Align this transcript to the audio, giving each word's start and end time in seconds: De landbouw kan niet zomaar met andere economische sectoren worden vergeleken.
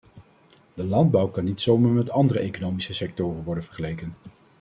De 0.73 0.83
landbouw 0.85 1.27
kan 1.27 1.43
niet 1.43 1.59
zomaar 1.61 1.89
met 1.91 2.09
andere 2.11 2.39
economische 2.39 2.93
sectoren 2.93 3.43
worden 3.43 3.63
vergeleken. 3.63 4.13